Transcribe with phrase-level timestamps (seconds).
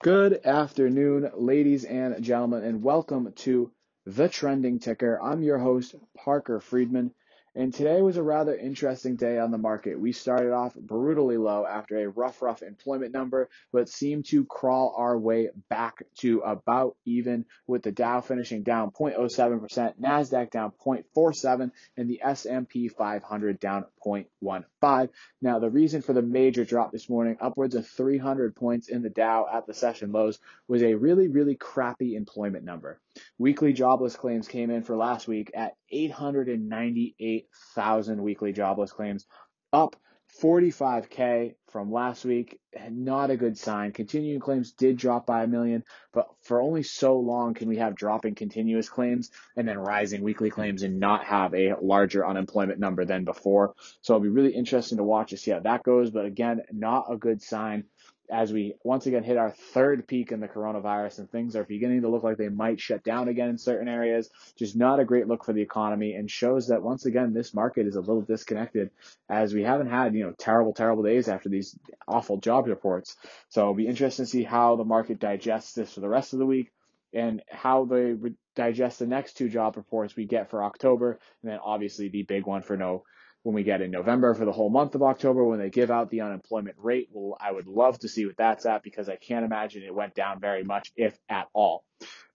[0.00, 3.72] Good afternoon, ladies and gentlemen, and welcome to
[4.06, 5.20] The Trending Ticker.
[5.20, 7.12] I'm your host, Parker Friedman,
[7.58, 9.98] and today was a rather interesting day on the market.
[9.98, 14.94] We started off brutally low after a rough, rough employment number, but seemed to crawl
[14.96, 21.72] our way back to about even with the Dow finishing down 0.07%, Nasdaq down 0.47,
[21.96, 25.08] and the S&P 500 down 0.15.
[25.42, 29.10] Now, the reason for the major drop this morning, upwards of 300 points in the
[29.10, 33.00] Dow at the session lows, was a really, really crappy employment number.
[33.38, 39.24] Weekly jobless claims came in for last week at 898,000 weekly jobless claims,
[39.72, 39.96] up
[40.42, 42.60] 45K from last week.
[42.90, 43.92] Not a good sign.
[43.92, 45.82] Continuing claims did drop by a million,
[46.12, 50.50] but for only so long can we have dropping continuous claims and then rising weekly
[50.50, 53.74] claims and not have a larger unemployment number than before.
[54.02, 56.10] So it'll be really interesting to watch to see how that goes.
[56.10, 57.84] But again, not a good sign
[58.30, 62.02] as we once again hit our third peak in the coronavirus and things are beginning
[62.02, 64.28] to look like they might shut down again in certain areas.
[64.56, 67.86] Just not a great look for the economy and shows that once again this market
[67.86, 68.90] is a little disconnected
[69.28, 73.16] as we haven't had, you know, terrible, terrible days after these awful job reports.
[73.48, 76.38] So it'll be interesting to see how the market digests this for the rest of
[76.38, 76.70] the week
[77.14, 78.14] and how they
[78.54, 82.46] digest the next two job reports we get for October and then obviously the big
[82.46, 83.04] one for no
[83.48, 86.10] when we get in November for the whole month of October when they give out
[86.10, 87.08] the unemployment rate.
[87.10, 90.14] Well, I would love to see what that's at because I can't imagine it went
[90.14, 91.82] down very much, if at all.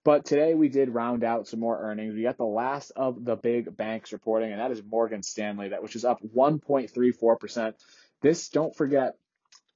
[0.03, 2.15] But today we did round out some more earnings.
[2.15, 5.83] We got the last of the big banks reporting, and that is Morgan Stanley, that
[5.83, 7.75] which is up 1.34%.
[8.23, 9.13] This, don't forget,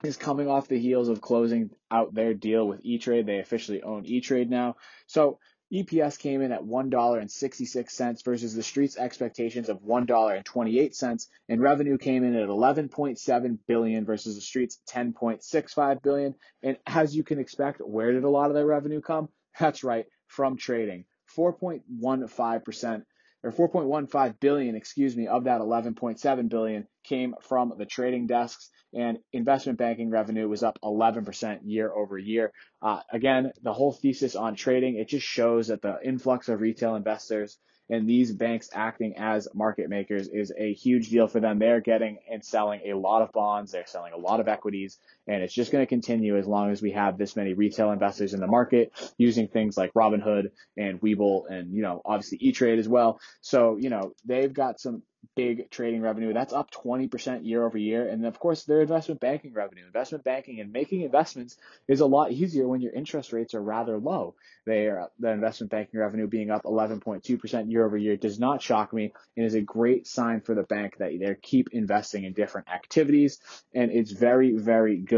[0.04, 3.28] is coming off the heels of closing out their deal with E-Trade.
[3.28, 4.78] They officially own E-Trade now.
[5.06, 5.38] So
[5.72, 12.36] EPS came in at $1.66 versus the street's expectations of $1.28 and revenue came in
[12.36, 16.36] at 11.7 billion versus the street's 10.65 billion.
[16.64, 19.28] And as you can expect, where did a lot of that revenue come?
[19.60, 21.06] That's right, from trading.
[21.36, 23.04] 4.15%
[23.44, 29.20] or 4.15 billion, excuse me, of that 11.7 billion came from the trading desks and
[29.34, 32.52] investment banking revenue was up 11% year over year.
[32.82, 36.96] Uh, again, the whole thesis on trading, it just shows that the influx of retail
[36.96, 37.58] investors
[37.90, 41.60] and these banks acting as market makers is a huge deal for them.
[41.60, 45.44] They're getting and selling a lot of bonds, they're selling a lot of equities, and
[45.44, 48.40] it's just going to continue as long as we have this many retail investors in
[48.40, 53.20] the market using things like Robinhood and Webull and, you know, obviously E-Trade as well.
[53.42, 55.04] So, you know, they've got some
[55.36, 56.34] big trading revenue.
[56.34, 58.08] That's up 20% year over year.
[58.08, 59.86] And of course, their investment banking revenue.
[59.86, 61.58] Investment banking and making investments
[61.88, 64.36] is a lot easier when your interest rates are rather low.
[64.66, 68.94] They are, the investment banking revenue being up 11.2% year over year does not shock
[68.94, 72.70] me and is a great sign for the bank that they keep investing in different
[72.70, 73.40] activities.
[73.74, 75.17] And it's very, very good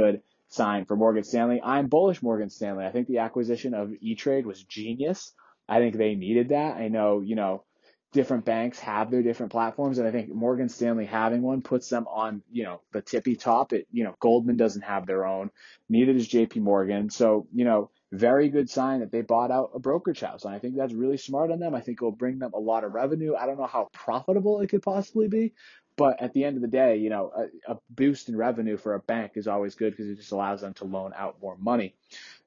[0.49, 1.61] sign for Morgan Stanley.
[1.63, 2.85] I'm bullish Morgan Stanley.
[2.85, 5.33] I think the acquisition of E-Trade was genius.
[5.67, 6.77] I think they needed that.
[6.77, 7.63] I know, you know,
[8.11, 12.07] different banks have their different platforms and I think Morgan Stanley having one puts them
[12.07, 13.71] on, you know, the tippy top.
[13.71, 15.51] It, you know, Goldman doesn't have their own,
[15.89, 17.11] neither does JP Morgan.
[17.11, 20.43] So, you know, very good sign that they bought out a brokerage house.
[20.43, 21.75] And I think that's really smart on them.
[21.75, 23.35] I think it'll bring them a lot of revenue.
[23.35, 25.53] I don't know how profitable it could possibly be,
[25.99, 28.93] but at the end of the day, you know, a, a boost in revenue for
[28.93, 31.93] a bank is always good because it just allows them to loan out more money.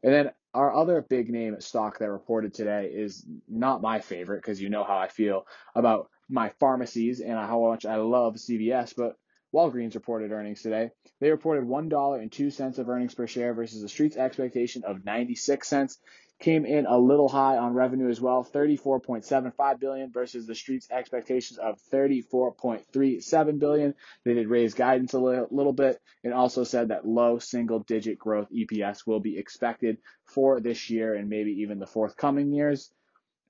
[0.02, 4.58] And then our other big name stock that reported today is not my favorite because
[4.58, 9.18] you know how I feel about my pharmacies and how much I love CVS, but
[9.54, 10.90] Walgreens reported earnings today.
[11.20, 15.98] They reported $1.02 of earnings per share versus the street's expectation of 96 cents
[16.42, 21.58] came in a little high on revenue as well, 34.75 billion versus the street's expectations
[21.58, 23.94] of 34.37 billion.
[24.24, 28.48] They did raise guidance a little, bit and also said that low single digit growth
[28.52, 32.92] EPS will be expected for this year and maybe even the forthcoming years.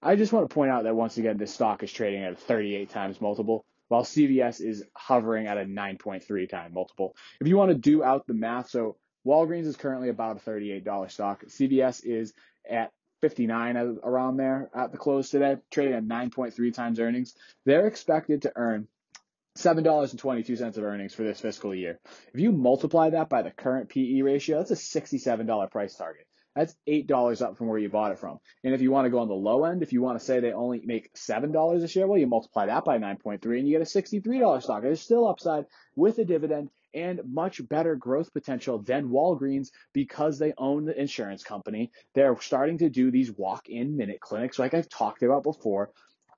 [0.02, 2.36] I just want to point out that once again, this stock is trading at a
[2.36, 7.14] 38 times multiple while CVS is hovering at a 9.3 time multiple.
[7.40, 8.96] If you want to do out the math, so
[9.26, 11.44] Walgreens is currently about a $38 stock.
[11.44, 12.32] CVS is
[12.68, 17.34] at 59 around there at the close today, trading at 9.3 times earnings.
[17.64, 18.88] They're expected to earn
[19.58, 22.00] $7.22 of earnings for this fiscal year.
[22.34, 26.26] If you multiply that by the current PE ratio, that's a $67 price target.
[26.56, 28.38] That's $8 up from where you bought it from.
[28.64, 30.40] And if you want to go on the low end, if you want to say
[30.40, 33.86] they only make $7 a share, well, you multiply that by 9.3 and you get
[33.86, 34.82] a $63 stock.
[34.82, 35.66] There's still upside
[35.96, 41.42] with a dividend and much better growth potential than Walgreens because they own the insurance
[41.42, 41.90] company.
[42.14, 45.90] They're starting to do these walk in minute clinics, like I've talked about before.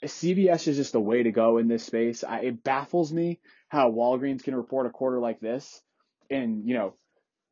[0.03, 2.25] CVS is just the way to go in this space.
[2.25, 5.81] I, it baffles me how Walgreens can report a quarter like this
[6.31, 6.95] and, you know,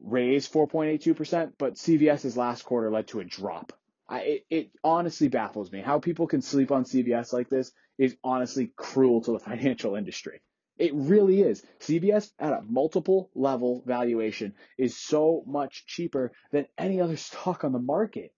[0.01, 3.73] raise 4.82%, but CVS's last quarter led to a drop.
[4.09, 5.81] I, it, it honestly baffles me.
[5.81, 10.41] How people can sleep on CVS like this is honestly cruel to the financial industry.
[10.79, 11.63] It really is.
[11.81, 17.73] CVS at a multiple level valuation is so much cheaper than any other stock on
[17.73, 18.33] the market.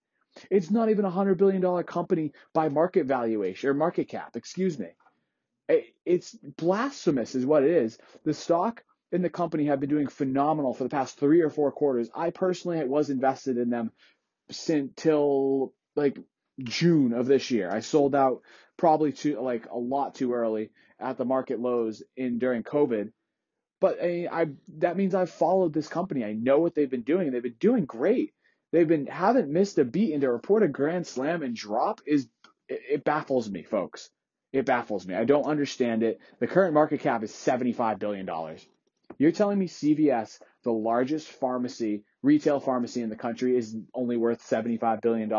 [0.51, 4.87] It's not even a $100 billion company by market valuation or market cap, excuse me.
[6.05, 7.97] It's blasphemous, is what it is.
[8.25, 11.71] The stock and the company have been doing phenomenal for the past three or four
[11.71, 12.09] quarters.
[12.13, 13.91] I personally was invested in them
[14.51, 16.19] since till like
[16.61, 17.71] June of this year.
[17.71, 18.41] I sold out
[18.77, 20.69] probably too like a lot too early
[20.99, 23.11] at the market lows in during COVID.
[23.81, 24.47] But I, I
[24.77, 26.23] that means I've followed this company.
[26.23, 28.33] I know what they've been doing, they've been doing great.
[28.71, 32.27] They've been haven't missed a beat, and to report a grand slam and drop is
[32.67, 34.09] it, it baffles me, folks.
[34.51, 35.15] It baffles me.
[35.15, 36.19] I don't understand it.
[36.39, 38.29] The current market cap is $75 billion.
[39.17, 44.41] You're telling me CVS, the largest pharmacy, retail pharmacy in the country, is only worth
[44.41, 45.29] $75 billion?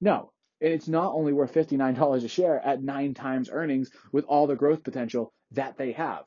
[0.00, 0.32] No.
[0.64, 4.56] And it's not only worth $59 a share at nine times earnings with all the
[4.56, 6.24] growth potential that they have.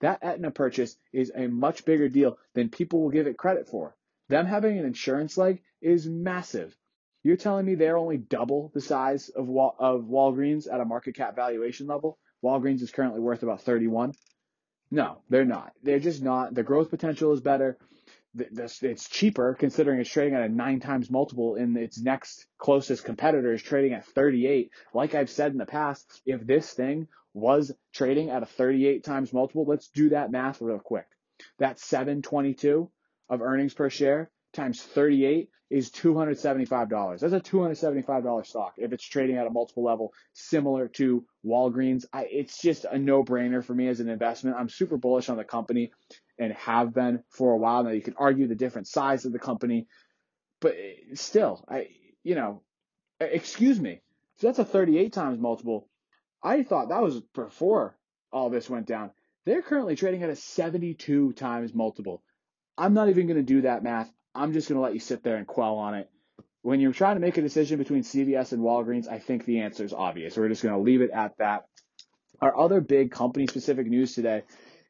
[0.00, 3.94] That Aetna purchase is a much bigger deal than people will give it credit for.
[4.28, 6.76] Them having an insurance leg is massive.
[7.22, 11.14] You're telling me they're only double the size of Wal- of Walgreens at a market
[11.14, 12.18] cap valuation level?
[12.42, 14.14] Walgreens is currently worth about 31.
[14.90, 15.72] No, they're not.
[15.84, 16.56] They're just not.
[16.56, 17.78] The growth potential is better.
[18.38, 23.52] It's cheaper considering it's trading at a nine times multiple and its next closest competitor
[23.52, 24.70] is trading at 38.
[24.94, 29.32] Like I've said in the past, if this thing was trading at a 38 times
[29.32, 31.06] multiple, let's do that math real quick.
[31.58, 32.90] That's 722
[33.28, 37.20] of earnings per share times 38 is $275.
[37.20, 42.04] That's a $275 stock if it's trading at a multiple level similar to Walgreens.
[42.12, 44.56] I, it's just a no brainer for me as an investment.
[44.56, 45.92] I'm super bullish on the company
[46.38, 47.90] and have been for a while now.
[47.90, 49.86] You can argue the different size of the company,
[50.60, 50.74] but
[51.14, 51.88] still, I,
[52.22, 52.62] you know,
[53.20, 54.02] excuse me.
[54.38, 55.88] So that's a 38 times multiple.
[56.42, 57.96] I thought that was before
[58.32, 59.10] all this went down.
[59.46, 62.22] They're currently trading at a 72 times multiple.
[62.76, 64.12] I'm not even going to do that math.
[64.34, 66.10] I'm just going to let you sit there and quell on it.
[66.62, 69.84] When you're trying to make a decision between CVS and Walgreens, I think the answer
[69.84, 70.36] is obvious.
[70.36, 71.66] We're just going to leave it at that.
[72.40, 74.42] Our other big company specific news today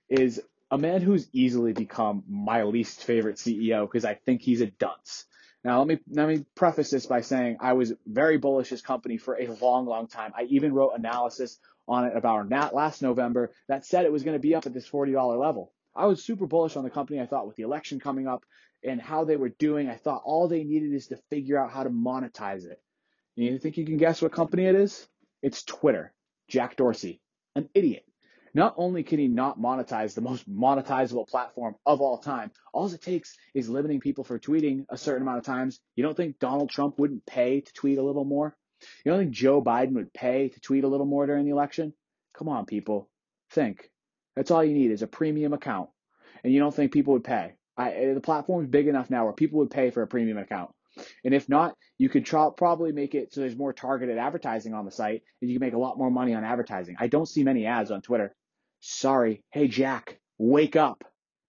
[0.09, 0.41] is
[0.71, 5.27] a man who's easily become my least favorite CEO because I think he's a dunce.
[5.65, 9.17] Now let me let me preface this by saying I was very bullish this company
[9.17, 10.33] for a long, long time.
[10.37, 11.59] I even wrote analysis
[11.89, 14.75] on it about our last November that said it was going to be up at
[14.75, 15.73] this $40 level.
[15.95, 17.21] I was super bullish on the company.
[17.21, 18.45] I thought with the election coming up
[18.85, 21.85] and how they were doing, I thought all they needed is to figure out how
[21.85, 22.81] to monetize it.
[23.35, 25.07] You think you can guess what company it is?
[25.43, 26.13] It's Twitter.
[26.49, 27.21] Jack Dorsey,
[27.55, 28.06] an idiot.
[28.57, 33.03] Not only can he not monetize the most monetizable platform of all time, all it
[33.03, 35.79] takes is limiting people for tweeting a certain amount of times.
[35.95, 38.57] You don't think Donald Trump wouldn't pay to tweet a little more?
[39.05, 41.93] You don't think Joe Biden would pay to tweet a little more during the election?
[42.33, 43.11] Come on, people.
[43.51, 43.91] Think.
[44.35, 45.91] That's all you need is a premium account.
[46.43, 47.57] And you don't think people would pay.
[47.77, 50.39] I, eh, the platform is big enough now where people would pay for a premium
[50.39, 50.71] account.
[51.27, 54.91] And if not, you could probably make it so there's more targeted advertising on the
[54.91, 56.97] site and you can make a lot more money on advertising.
[56.99, 58.35] I don't see many ads on Twitter.
[58.81, 59.43] Sorry.
[59.51, 61.05] Hey, Jack, wake up.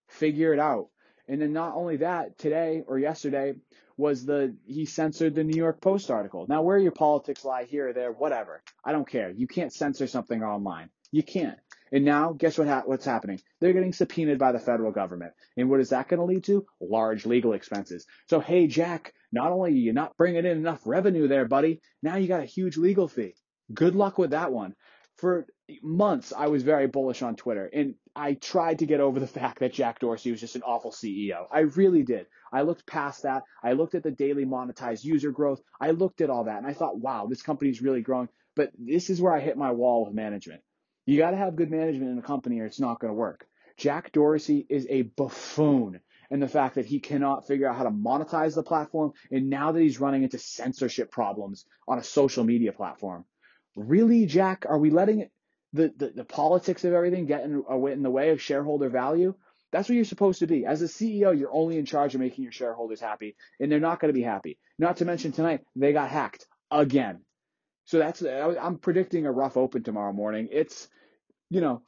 [0.08, 0.88] Figure it out.
[1.28, 3.56] And then not only that, today or yesterday
[3.98, 6.46] was the, he censored the New York Post article.
[6.48, 8.62] Now, where your politics lie here or there, whatever.
[8.86, 9.31] I don't care.
[9.31, 10.90] You can't censor something online.
[11.12, 11.57] You can't.
[11.92, 13.40] And now, guess what ha- what's happening?
[13.60, 15.34] They're getting subpoenaed by the federal government.
[15.56, 16.66] And what is that going to lead to?
[16.81, 18.06] Large legal expenses.
[18.30, 22.18] So, hey, Jack, not only are you not bringing in enough revenue there, buddy, now
[22.18, 23.36] you got a huge legal fee.
[23.74, 24.76] Good luck with that one.
[25.18, 25.47] For
[25.81, 29.59] months, I was very bullish on Twitter, and I tried to get over the fact
[29.59, 31.47] that Jack Dorsey was just an awful CEO.
[31.52, 32.28] I really did.
[32.54, 33.44] I looked past that.
[33.64, 35.62] I looked at the daily monetized user growth.
[35.81, 38.30] I looked at all that, and I thought, wow, this company's really growing.
[38.56, 40.62] But this is where I hit my wall with management.
[41.06, 43.47] You got to have good management in a company or it's not going to work.
[43.78, 47.92] Jack Dorsey is a buffoon and the fact that he cannot figure out how to
[47.92, 52.74] monetize the platform and now that he's running into censorship problems on a social media
[52.74, 53.24] platform.
[53.78, 55.30] Really, Jack, are we letting
[55.72, 59.34] the, the, the politics of everything get in, uh, in the way of shareholder value?
[59.72, 60.66] That's what you're supposed to be.
[60.66, 64.00] As a CEO, you're only in charge of making your shareholders happy, and they're not
[64.00, 64.57] going to be happy.
[64.80, 67.22] Not to mention tonight, they got hacked again.
[67.86, 70.50] So that's I'm predicting a rough open tomorrow morning.
[70.52, 70.90] It's
[71.50, 71.81] you know,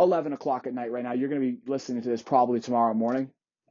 [0.00, 1.12] 11 o'clock at night right now.
[1.12, 3.30] You're going to be listening to this probably tomorrow morning.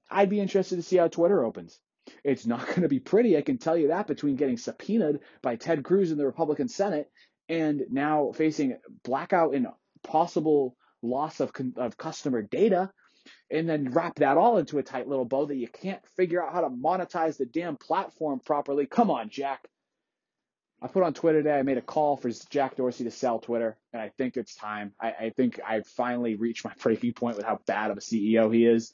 [0.10, 1.80] I'd be interested to see how Twitter opens.
[2.24, 5.56] It's not going to be pretty, I can tell you that, between getting subpoenaed by
[5.56, 7.10] Ted Cruz in the Republican Senate
[7.50, 9.68] and now facing blackout and
[10.04, 12.92] possible loss of, of customer data.
[13.52, 16.54] and then wrap that all into a tight little bow that you can't figure out
[16.54, 18.86] how to monetize the damn platform properly.
[18.86, 19.68] Come on, Jack.
[20.82, 23.78] I put on Twitter today, I made a call for Jack Dorsey to sell Twitter,
[23.94, 24.94] and I think it's time.
[25.00, 28.54] I, I think I've finally reached my breaking point with how bad of a CEO
[28.54, 28.94] he is.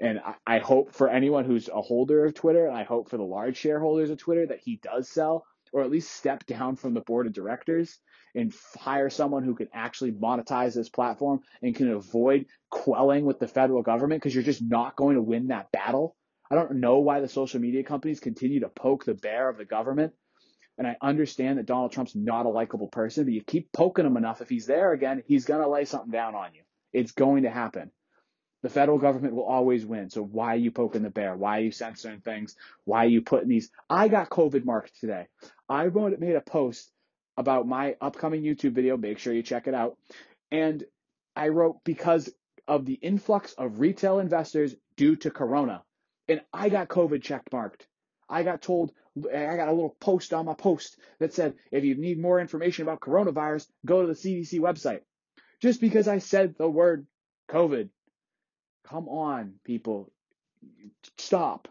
[0.00, 3.16] And I, I hope for anyone who's a holder of Twitter, and I hope for
[3.16, 6.94] the large shareholders of Twitter that he does sell or at least step down from
[6.94, 7.98] the board of directors
[8.34, 13.48] and hire someone who can actually monetize this platform and can avoid quelling with the
[13.48, 16.16] federal government because you're just not going to win that battle.
[16.50, 19.64] I don't know why the social media companies continue to poke the bear of the
[19.64, 20.12] government
[20.80, 24.16] and I understand that Donald Trump's not a likable person, but you keep poking him
[24.16, 24.40] enough.
[24.40, 26.62] If he's there again, he's going to lay something down on you.
[26.94, 27.90] It's going to happen.
[28.62, 30.10] The federal government will always win.
[30.10, 31.36] So why are you poking the bear?
[31.36, 32.56] Why are you censoring things?
[32.84, 33.70] Why are you putting these?
[33.88, 35.26] I got COVID marked today.
[35.68, 36.92] I wrote, made a post
[37.36, 38.96] about my upcoming YouTube video.
[38.96, 39.96] Make sure you check it out.
[40.50, 40.84] And
[41.34, 42.28] I wrote because
[42.68, 45.82] of the influx of retail investors due to Corona.
[46.28, 47.86] And I got COVID check marked.
[48.28, 51.96] I got told I got a little post on my post that said, if you
[51.96, 55.00] need more information about coronavirus, go to the CDC website.
[55.60, 57.06] Just because I said the word
[57.50, 57.88] COVID.
[58.88, 60.10] Come on, people.
[61.16, 61.68] Stop.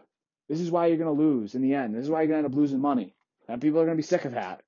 [0.48, 1.94] This is why you're going to lose in the end.
[1.94, 3.14] This is why you're going to end up losing money.
[3.48, 4.62] And people are going to be sick of that.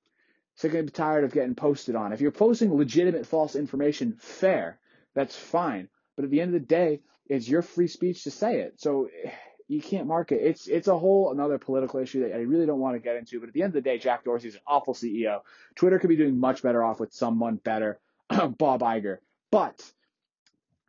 [0.55, 2.13] Sick and tired of getting posted on.
[2.13, 4.79] If you're posting legitimate false information, fair.
[5.13, 5.89] That's fine.
[6.15, 8.79] But at the end of the day, it's your free speech to say it.
[8.79, 9.09] So
[9.67, 10.41] you can't market.
[10.41, 13.39] It's it's a whole another political issue that I really don't want to get into.
[13.39, 15.39] But at the end of the day, Jack Dorsey is an awful CEO.
[15.75, 19.17] Twitter could be doing much better off with someone better, Bob Iger.
[19.51, 19.81] But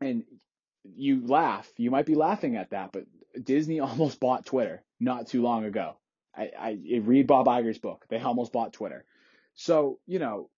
[0.00, 0.24] and
[0.84, 3.04] you laugh, you might be laughing at that, but
[3.42, 5.96] Disney almost bought Twitter not too long ago.
[6.36, 8.06] I, I read Bob Iger's book.
[8.08, 9.04] They almost bought Twitter.
[9.54, 10.50] So you know,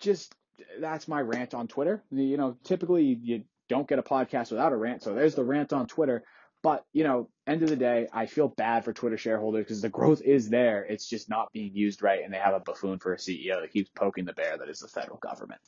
[0.00, 0.34] just
[0.80, 2.02] that's my rant on Twitter.
[2.10, 5.02] You know, typically you don't get a podcast without a rant.
[5.02, 6.24] So there's the rant on Twitter.
[6.62, 9.88] But, you know, end of the day, I feel bad for Twitter shareholders because the
[9.88, 10.84] growth is there.
[10.84, 12.24] It's just not being used right.
[12.24, 14.80] And they have a buffoon for a CEO that keeps poking the bear that is
[14.80, 15.60] the federal government.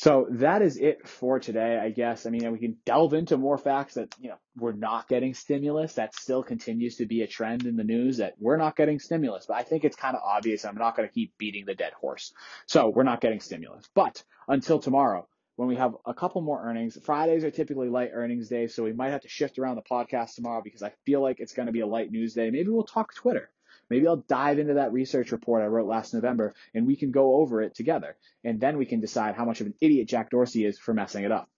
[0.00, 2.24] So that is it for today, I guess.
[2.24, 5.92] I mean, we can delve into more facts that, you know, we're not getting stimulus.
[5.92, 9.44] That still continues to be a trend in the news that we're not getting stimulus.
[9.46, 10.64] But I think it's kind of obvious.
[10.64, 12.32] I'm not going to keep beating the dead horse.
[12.64, 13.90] So we're not getting stimulus.
[13.94, 16.96] But until tomorrow, when we have a couple more earnings.
[17.04, 20.34] Fridays are typically light earnings days, so we might have to shift around the podcast
[20.34, 22.50] tomorrow because I feel like it's going to be a light news day.
[22.50, 23.50] Maybe we'll talk Twitter.
[23.90, 27.36] Maybe I'll dive into that research report I wrote last November and we can go
[27.36, 28.16] over it together.
[28.44, 31.24] And then we can decide how much of an idiot Jack Dorsey is for messing
[31.24, 31.48] it up.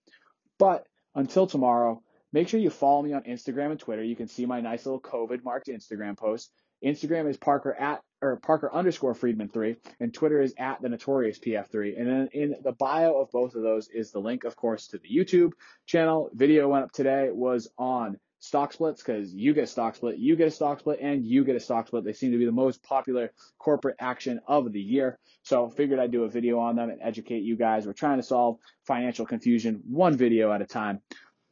[0.57, 4.03] But until tomorrow, make sure you follow me on Instagram and Twitter.
[4.03, 6.51] You can see my nice little COVID marked Instagram post.
[6.83, 11.39] Instagram is Parker at or Parker underscore Friedman three, and Twitter is at the Notorious
[11.39, 11.95] PF three.
[11.95, 14.97] And then in the bio of both of those is the link, of course, to
[14.97, 15.51] the YouTube
[15.85, 16.29] channel.
[16.33, 20.35] Video went up today was on stock splits because you get a stock split, you
[20.35, 22.03] get a stock split, and you get a stock split.
[22.03, 25.17] They seem to be the most popular corporate action of the year.
[25.43, 27.87] So figured I'd do a video on them and educate you guys.
[27.87, 30.99] We're trying to solve financial confusion one video at a time.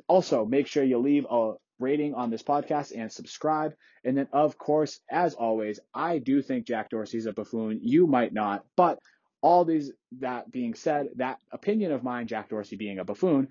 [0.08, 3.74] Also, make sure you leave a rating on this podcast and subscribe.
[4.04, 7.80] And then, of course, as always, I do think Jack Dorsey's a buffoon.
[7.84, 9.00] You might not, but
[9.42, 13.48] all these, that being said, that opinion of mine, Jack Dorsey being a buffoon,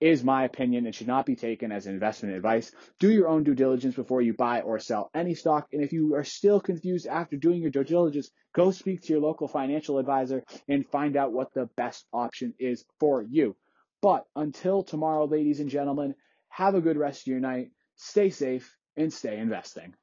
[0.00, 2.72] is my opinion and should not be taken as investment advice.
[2.98, 5.68] Do your own due diligence before you buy or sell any stock.
[5.72, 9.22] And if you are still confused after doing your due diligence, go speak to your
[9.22, 13.56] local financial advisor and find out what the best option is for you.
[14.02, 16.14] But until tomorrow, ladies and gentlemen,
[16.48, 17.70] have a good rest of your night.
[17.96, 19.94] Stay safe and stay investing.